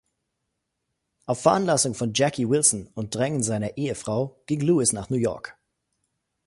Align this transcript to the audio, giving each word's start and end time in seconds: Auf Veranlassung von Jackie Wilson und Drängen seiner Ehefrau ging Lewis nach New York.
Auf 1.27 1.43
Veranlassung 1.43 1.93
von 1.93 2.11
Jackie 2.15 2.49
Wilson 2.49 2.87
und 2.95 3.13
Drängen 3.13 3.43
seiner 3.43 3.77
Ehefrau 3.77 4.41
ging 4.47 4.61
Lewis 4.61 4.93
nach 4.93 5.11
New 5.11 5.17
York. 5.17 5.55